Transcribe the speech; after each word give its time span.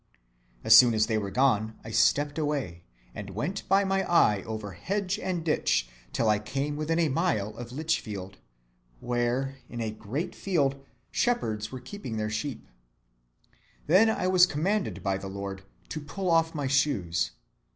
As 0.63 0.75
soon 0.75 0.95
as 0.95 1.05
they 1.05 1.19
were 1.19 1.29
gone 1.29 1.77
I 1.83 1.91
stept 1.91 2.39
away, 2.39 2.83
and 3.13 3.29
went 3.29 3.69
by 3.69 3.83
my 3.83 4.01
eye 4.11 4.41
over 4.47 4.71
hedge 4.71 5.19
and 5.19 5.45
ditch 5.45 5.87
till 6.11 6.27
I 6.27 6.39
came 6.39 6.75
within 6.75 6.97
a 6.97 7.07
mile 7.07 7.55
of 7.55 7.71
Lichfield; 7.71 8.39
where, 8.99 9.57
in 9.69 9.79
a 9.79 9.91
great 9.91 10.33
field, 10.33 10.83
shepherds 11.11 11.71
were 11.71 11.79
keeping 11.79 12.17
their 12.17 12.31
sheep. 12.31 12.67
Then 13.85 14.07
was 14.31 14.47
I 14.47 14.51
commanded 14.51 15.03
by 15.03 15.19
the 15.19 15.29
Lord 15.29 15.61
to 15.89 16.01
pull 16.01 16.31
off 16.31 16.55
my 16.55 16.65
shoes. 16.65 17.33